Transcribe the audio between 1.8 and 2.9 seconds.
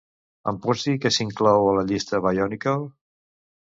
la llista "Bionicle"?